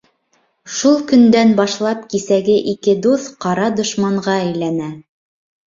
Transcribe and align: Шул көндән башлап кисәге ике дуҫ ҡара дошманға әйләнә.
Шул 0.77 0.95
көндән 1.11 1.51
башлап 1.59 2.09
кисәге 2.15 2.57
ике 2.73 2.97
дуҫ 3.05 3.29
ҡара 3.47 3.71
дошманға 3.83 4.41
әйләнә. 4.51 4.93